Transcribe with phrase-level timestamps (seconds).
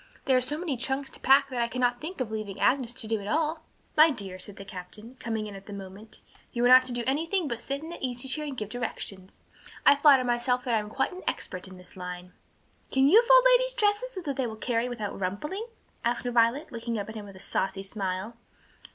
[0.25, 3.07] There are so many trunks to pack that I cannot think of leaving Agnes to
[3.07, 3.61] do it all."
[3.95, 7.03] "My dear," said the captain, coming in at that moment, "you are not to do
[7.05, 9.41] anything but sit in that easy chair and give directions.
[9.85, 12.33] I flatter myself that I am quite an expert in this line."
[12.89, 15.67] "Can you fold ladies' dresses so that they will carry without rumpling?"
[16.03, 18.35] asked Violet, looking up at him with a saucy smile.